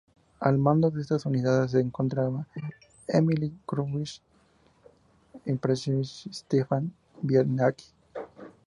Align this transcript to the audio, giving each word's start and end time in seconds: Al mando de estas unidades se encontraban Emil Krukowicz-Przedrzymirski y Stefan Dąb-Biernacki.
Al 0.39 0.57
mando 0.57 0.89
de 0.89 0.99
estas 1.03 1.27
unidades 1.27 1.69
se 1.69 1.79
encontraban 1.79 2.47
Emil 3.07 3.53
Krukowicz-Przedrzymirski 3.67 6.27
y 6.27 6.33
Stefan 6.33 6.91
Dąb-Biernacki. 7.21 7.91